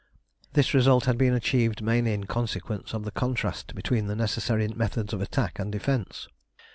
This 0.53 0.73
result 0.73 1.05
had 1.05 1.15
been 1.15 1.35
achieved 1.35 1.83
mainly 1.83 2.11
in 2.13 2.23
consequence 2.23 2.95
of 2.95 3.03
the 3.05 3.11
contrast 3.11 3.75
between 3.75 4.07
the 4.07 4.15
necessary 4.15 4.67
methods 4.67 5.13
of 5.13 5.21
attack 5.21 5.59
and 5.59 5.71
defence. 5.71 6.27